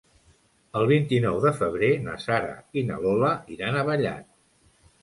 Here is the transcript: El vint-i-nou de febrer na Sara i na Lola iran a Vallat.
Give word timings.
El 0.79 0.87
vint-i-nou 0.91 1.37
de 1.45 1.53
febrer 1.59 1.91
na 2.09 2.17
Sara 2.27 2.57
i 2.83 2.87
na 2.89 2.99
Lola 3.07 3.33
iran 3.59 3.81
a 3.81 3.87
Vallat. 3.93 4.31